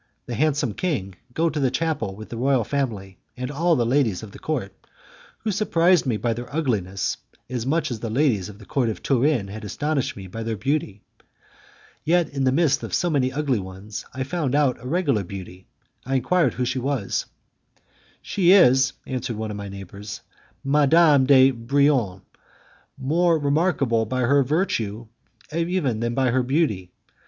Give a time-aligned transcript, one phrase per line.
[0.25, 4.23] the handsome king, go to the chapel with the royal family and all the ladies
[4.23, 4.73] of the court,
[5.43, 7.17] who surprised me by their ugliness
[7.51, 10.57] as much as the ladies of the court of Turin had astonished me by their
[10.57, 11.03] beauty.
[12.03, 15.67] Yet in the midst of so many ugly ones I found out a regular beauty.
[16.03, 17.27] I enquired who she was.
[18.23, 20.21] "She is," answered one of my neighbours,
[20.63, 22.23] "Madame de Brionne,
[22.97, 25.05] more remarkable by her virtue
[25.53, 26.91] even than by her beauty.